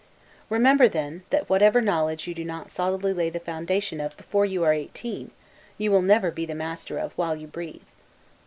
[0.49, 4.63] Remember, then, that whatever knowledge you do not solidly lay the foundation of before you
[4.63, 5.29] are eighteen,
[5.77, 7.85] you will never be the master of while you breathe.